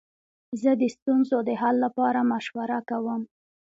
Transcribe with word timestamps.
زه 0.61 0.71
د 0.81 0.83
ستونزو 0.95 1.37
د 1.47 1.49
حل 1.61 1.75
لپاره 1.85 2.19
مشوره 2.31 2.79
کوم. 2.89 3.21